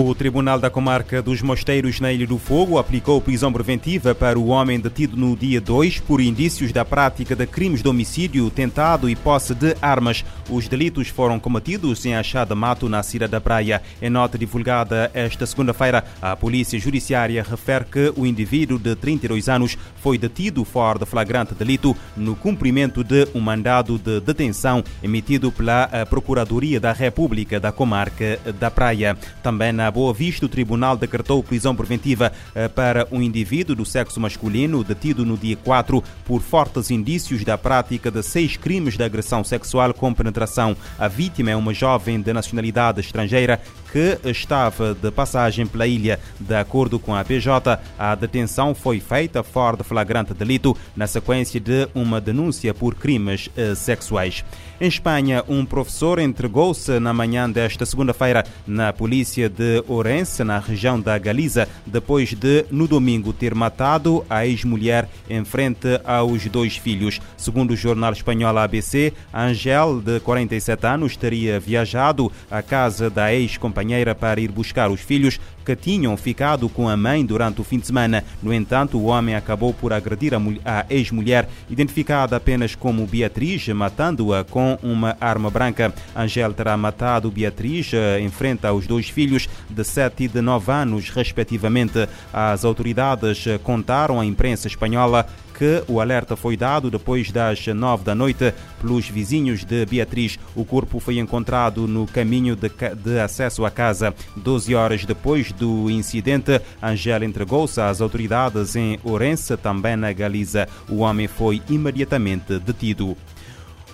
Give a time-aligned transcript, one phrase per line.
[0.00, 4.46] O Tribunal da Comarca dos Mosteiros na Ilha do Fogo aplicou prisão preventiva para o
[4.46, 9.16] homem detido no dia 2 por indícios da prática de crimes de homicídio, tentado e
[9.16, 10.24] posse de armas.
[10.48, 13.82] Os delitos foram cometidos em Achada Mato, na Cira da Praia.
[14.00, 19.76] Em nota divulgada esta segunda-feira, a Polícia Judiciária refere que o indivíduo de 32 anos
[19.96, 25.88] foi detido fora de flagrante delito no cumprimento de um mandado de detenção emitido pela
[26.08, 29.18] Procuradoria da República da Comarca da Praia.
[29.42, 34.20] Também na Boa Vista, o tribunal decretou prisão preventiva eh, para um indivíduo do sexo
[34.20, 39.42] masculino detido no dia 4 por fortes indícios da prática de seis crimes de agressão
[39.44, 40.76] sexual com penetração.
[40.98, 43.60] A vítima é uma jovem de nacionalidade estrangeira
[43.92, 46.20] que estava de passagem pela ilha.
[46.38, 51.58] De acordo com a PJ, a detenção foi feita fora de flagrante delito na sequência
[51.58, 54.44] de uma denúncia por crimes eh, sexuais.
[54.80, 61.00] Em Espanha, um professor entregou-se na manhã desta segunda-feira na polícia de Ourense, na região
[61.00, 67.20] da Galiza, depois de, no domingo, ter matado a ex-mulher em frente aos dois filhos.
[67.36, 74.14] Segundo o jornal espanhol ABC, Angel, de 47 anos, teria viajado à casa da ex-companheira
[74.14, 77.86] para ir buscar os filhos que tinham ficado com a mãe durante o fim de
[77.86, 78.24] semana.
[78.42, 80.32] No entanto, o homem acabou por agredir
[80.64, 85.92] a ex-mulher, identificada apenas como Beatriz, matando-a com uma arma branca.
[86.16, 90.72] Angel terá matado Beatriz eh, em frente aos dois filhos de 7 e de 9
[90.72, 92.08] anos, respectivamente.
[92.32, 95.26] As autoridades contaram à imprensa espanhola
[95.58, 100.38] que o alerta foi dado depois das nove da noite pelos vizinhos de Beatriz.
[100.54, 104.14] O corpo foi encontrado no caminho de, de acesso à casa.
[104.36, 110.68] Doze horas depois do incidente, Angela entregou-se às autoridades em Ourense, também na Galiza.
[110.88, 113.16] O homem foi imediatamente detido.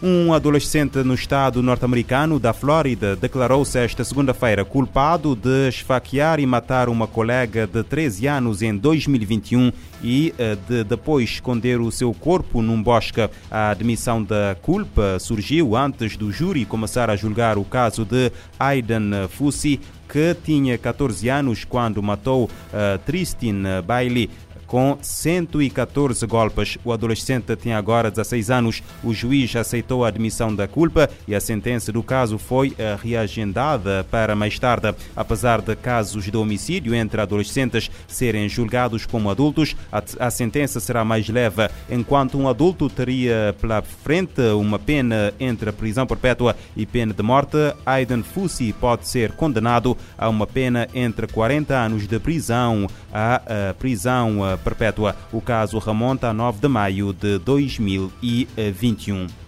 [0.07, 6.91] Um adolescente no estado norte-americano da Flórida declarou-se esta segunda-feira culpado de esfaquear e matar
[6.91, 9.73] uma colega de 13 anos em 2021
[10.03, 10.35] e
[10.69, 13.27] de depois esconder o seu corpo num bosque.
[13.51, 19.27] A admissão da culpa surgiu antes do júri começar a julgar o caso de Aiden
[19.31, 24.29] Fussi, que tinha 14 anos quando matou uh, Tristin Bailey
[24.75, 26.79] com 114 golpes.
[26.85, 28.83] O adolescente tinha agora 16 anos.
[29.05, 34.35] O juiz aceitou a admissão da culpa e a sentença do caso foi reagendada para
[34.35, 34.93] mais tarde.
[35.15, 39.77] Apesar de casos de homicídio entre adolescentes serem julgados como adultos,
[40.19, 46.05] a, sentença será mais leve, enquanto um adulto teria pela frente uma pena entre prisão
[46.05, 47.59] perpétua e pena de morte.
[47.87, 53.75] Aiden Fussi pode ser condenado a uma pena entre 40 anos de prisão a, a
[53.75, 55.15] prisão perpétua.
[55.31, 59.44] O caso remonta a 9 de maio de 2021.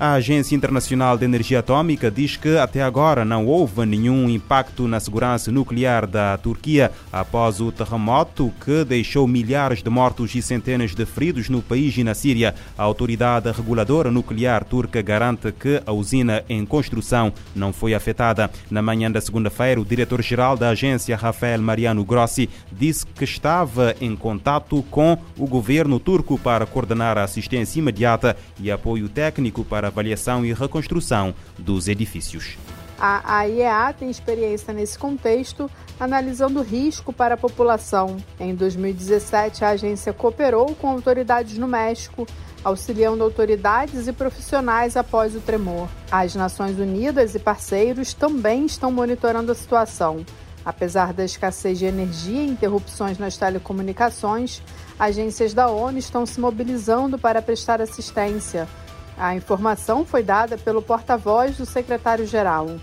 [0.00, 4.98] A Agência Internacional de Energia Atômica diz que até agora não houve nenhum impacto na
[4.98, 11.06] segurança nuclear da Turquia após o terremoto que deixou milhares de mortos e centenas de
[11.06, 12.54] feridos no país e na Síria.
[12.76, 18.50] A autoridade reguladora nuclear turca garante que a usina em construção não foi afetada.
[18.70, 24.16] Na manhã da segunda-feira, o diretor-geral da agência, Rafael Mariano Grossi, disse que estava em
[24.16, 30.44] contato com o governo turco para coordenar a assistência imediata e apoio técnico para avaliação
[30.44, 32.56] e reconstrução dos edifícios.
[33.04, 38.16] A IEA tem experiência nesse contexto, analisando o risco para a população.
[38.38, 42.28] Em 2017, a agência cooperou com autoridades no México,
[42.62, 45.88] auxiliando autoridades e profissionais após o tremor.
[46.12, 50.24] As Nações Unidas e parceiros também estão monitorando a situação.
[50.64, 54.62] Apesar da escassez de energia e interrupções nas telecomunicações,
[54.96, 58.68] agências da ONU estão se mobilizando para prestar assistência.
[59.16, 62.76] A informação foi dada pelo porta-voz do secretário-geral.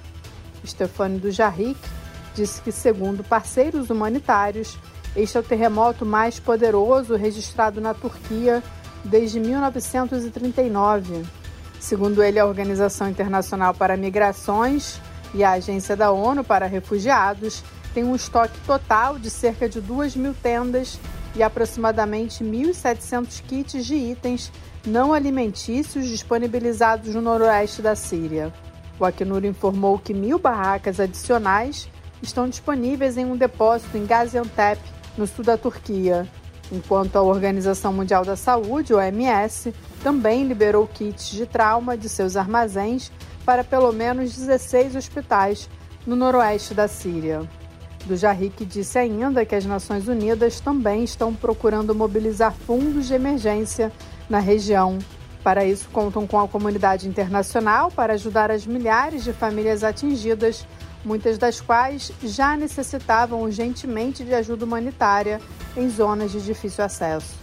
[0.65, 1.79] Stefano Dujarric
[2.35, 4.77] disse que, segundo parceiros humanitários,
[5.15, 8.63] este é o terremoto mais poderoso registrado na Turquia
[9.03, 11.25] desde 1939.
[11.79, 14.99] Segundo ele, a Organização Internacional para Migrações
[15.33, 17.63] e a Agência da ONU para Refugiados
[17.93, 20.99] têm um estoque total de cerca de 2 mil tendas
[21.35, 24.51] e aproximadamente 1.700 kits de itens
[24.85, 28.53] não alimentícios disponibilizados no noroeste da Síria.
[28.99, 31.89] O Acnur informou que mil barracas adicionais
[32.21, 34.81] estão disponíveis em um depósito em Gaziantep,
[35.17, 36.27] no sul da Turquia,
[36.71, 39.73] enquanto a Organização Mundial da Saúde, OMS,
[40.03, 43.11] também liberou kits de trauma de seus armazéns
[43.45, 45.69] para pelo menos 16 hospitais
[46.05, 47.41] no noroeste da Síria.
[48.05, 53.91] Do Jarric disse ainda que as Nações Unidas também estão procurando mobilizar fundos de emergência
[54.29, 54.99] na região.
[55.43, 60.65] Para isso, contam com a comunidade internacional para ajudar as milhares de famílias atingidas
[61.03, 65.39] muitas das quais já necessitavam urgentemente de ajuda humanitária
[65.75, 67.35] em zonas de difícil acesso.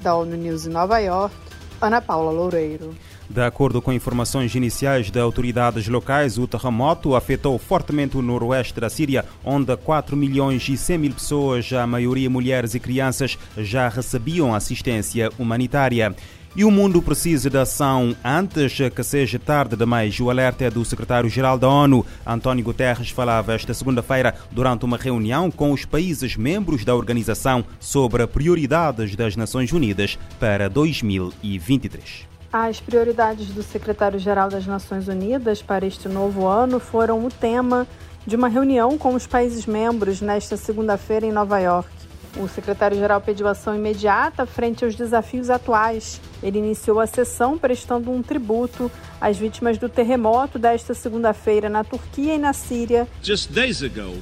[0.00, 1.34] Da ONU News em Nova York,
[1.80, 2.94] Ana Paula Loureiro.
[3.30, 8.90] De acordo com informações iniciais de autoridades locais, o terremoto afetou fortemente o noroeste da
[8.90, 14.52] Síria, onde 4 milhões e 100 mil pessoas, a maioria mulheres e crianças, já recebiam
[14.52, 16.12] assistência humanitária.
[16.56, 20.18] E o mundo precisa de ação antes que seja tarde demais.
[20.18, 25.52] O alerta é do secretário-geral da ONU, António Guterres, falava esta segunda-feira durante uma reunião
[25.52, 32.28] com os países membros da organização sobre prioridades das Nações Unidas para 2023.
[32.52, 37.86] As prioridades do secretário-geral das Nações Unidas para este novo ano foram o tema
[38.26, 41.88] de uma reunião com os países membros nesta segunda-feira em Nova York.
[42.36, 46.20] O secretário-geral pediu ação imediata frente aos desafios atuais.
[46.42, 52.34] Ele iniciou a sessão prestando um tributo às vítimas do terremoto desta segunda-feira na Turquia
[52.34, 53.06] e na Síria.
[53.22, 54.18] Just days ago,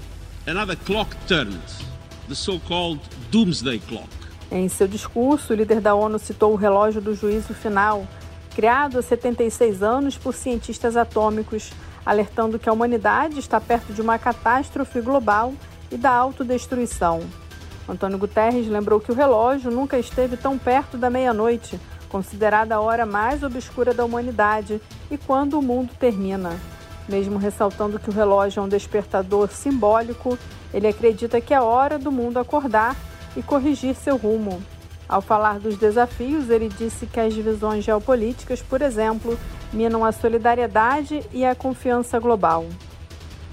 [0.47, 1.59] another clock turned,
[2.29, 4.09] the so-called doomsday clock.
[4.51, 8.07] Em seu discurso, o líder da ONU citou o relógio do juízo final,
[8.59, 11.71] criado há 76 anos por cientistas atômicos,
[12.05, 15.55] alertando que a humanidade está perto de uma catástrofe global
[15.93, 17.21] e da autodestruição.
[17.89, 23.07] Antônio Guterres lembrou que o relógio nunca esteve tão perto da meia-noite, considerada a hora
[23.07, 26.51] mais obscura da humanidade e quando o mundo termina.
[27.09, 30.37] Mesmo ressaltando que o relógio é um despertador simbólico,
[30.75, 32.97] ele acredita que é hora do mundo acordar
[33.37, 34.61] e corrigir seu rumo.
[35.09, 39.39] Ao falar dos desafios, ele disse que as divisões geopolíticas, por exemplo,
[39.73, 42.67] minam a solidariedade e a confiança global.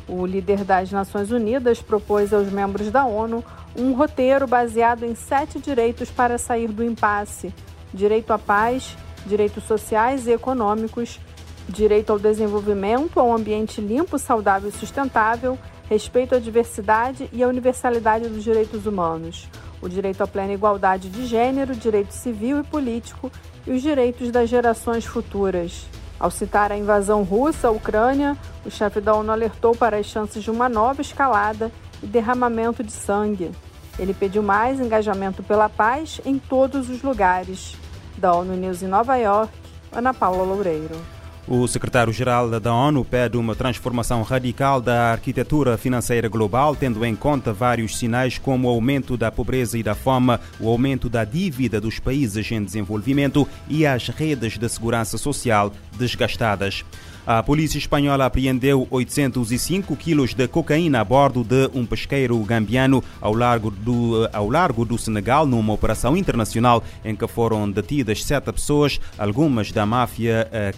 [0.06, 3.44] O líder das Nações Unidas propôs aos membros da ONU
[3.78, 7.54] um roteiro baseado em sete direitos para sair do impasse:
[7.94, 11.22] direito à paz, direitos sociais e econômicos,
[11.70, 15.58] direito ao desenvolvimento, ao ambiente limpo, saudável e sustentável,
[15.90, 19.48] respeito à diversidade e à universalidade dos direitos humanos
[19.86, 23.32] o direito à plena igualdade de gênero, direito civil e político
[23.68, 25.86] e os direitos das gerações futuras.
[26.20, 28.36] Ao citar a invasão russa à Ucrânia,
[28.66, 31.72] o chefe da ONU alertou para as chances de uma nova escalada
[32.02, 33.52] e derramamento de sangue.
[34.00, 37.78] Ele pediu mais engajamento pela paz em todos os lugares.
[38.18, 39.54] Da ONU News em Nova York,
[39.92, 41.15] Ana Paula Loureiro.
[41.48, 47.54] O secretário-geral da ONU pede uma transformação radical da arquitetura financeira global, tendo em conta
[47.54, 52.00] vários sinais como o aumento da pobreza e da fome, o aumento da dívida dos
[52.00, 56.84] países em desenvolvimento e as redes de segurança social desgastadas.
[57.28, 63.34] A polícia espanhola apreendeu 805 quilos de cocaína a bordo de um pesqueiro gambiano ao
[63.34, 69.00] largo do, ao largo do Senegal, numa operação internacional em que foram detidas sete pessoas,
[69.18, 70.72] algumas da máfia eh,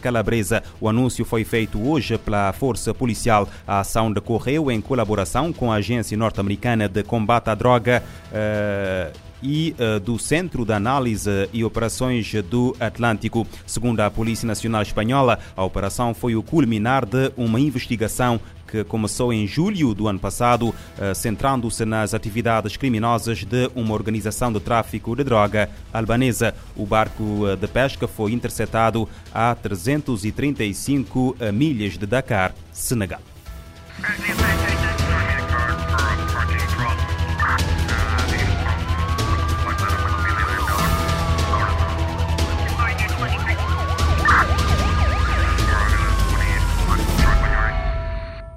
[0.80, 3.48] O anúncio foi feito hoje pela Força Policial.
[3.68, 8.04] A ação decorreu em colaboração com a Agência Norte-Americana de Combate à Droga.
[8.31, 13.45] Uh, e uh, do Centro de Análise e Operações do Atlântico.
[13.65, 19.31] Segundo a Polícia Nacional Espanhola, a operação foi o culminar de uma investigação que começou
[19.31, 25.15] em julho do ano passado, uh, centrando-se nas atividades criminosas de uma organização de tráfico
[25.15, 26.53] de droga albanesa.
[26.75, 33.21] O barco eh, de pesca foi interceptado a 335 milhas de Dakar, Senegal.